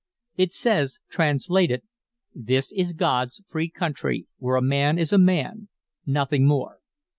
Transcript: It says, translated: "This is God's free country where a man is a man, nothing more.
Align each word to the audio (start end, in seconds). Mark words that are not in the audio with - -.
It 0.35 0.51
says, 0.51 0.97
translated: 1.11 1.83
"This 2.33 2.71
is 2.71 2.93
God's 2.93 3.43
free 3.47 3.69
country 3.69 4.25
where 4.39 4.55
a 4.55 4.61
man 4.63 4.97
is 4.97 5.13
a 5.13 5.19
man, 5.19 5.69
nothing 6.07 6.47
more. 6.47 6.79